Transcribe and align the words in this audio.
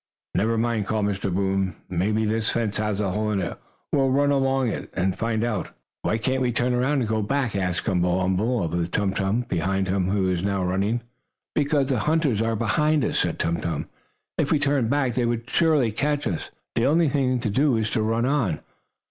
"Never 0.33 0.57
mind!" 0.57 0.87
called 0.87 1.05
Mr. 1.05 1.31
Boom. 1.31 1.75
"Maybe 1.87 2.25
this 2.25 2.49
fence 2.49 2.77
has 2.77 2.99
a 2.99 3.11
hole 3.11 3.29
in 3.29 3.39
it. 3.39 3.55
We'll 3.93 4.09
run 4.09 4.31
along 4.31 4.69
it 4.69 4.89
and 4.95 5.15
find 5.15 5.43
out." 5.43 5.69
"Why 6.01 6.17
can't 6.17 6.41
we 6.41 6.51
turn 6.51 6.73
around 6.73 7.01
and 7.01 7.07
go 7.07 7.21
back?" 7.21 7.55
asked 7.55 7.83
Gumble 7.83 8.19
umble 8.19 8.63
of 8.63 8.89
Tum 8.89 9.13
Tum, 9.13 9.41
behind 9.41 9.89
whom 9.89 10.09
he 10.11 10.19
was 10.19 10.41
now 10.43 10.63
running. 10.63 11.01
"Because 11.53 11.85
the 11.85 11.99
hunters 11.99 12.41
are 12.41 12.55
behind 12.55 13.05
us," 13.05 13.19
said 13.19 13.37
Tum 13.37 13.57
Tum. 13.61 13.89
"If 14.39 14.51
we 14.51 14.57
turned 14.57 14.89
back, 14.89 15.13
they 15.13 15.25
would 15.27 15.47
surely 15.47 15.91
catch 15.91 16.25
us. 16.25 16.49
The 16.73 16.87
only 16.87 17.07
thing 17.07 17.39
to 17.39 17.51
do 17.51 17.77
is 17.77 17.91
to 17.91 18.01
run 18.01 18.25
on." 18.25 18.59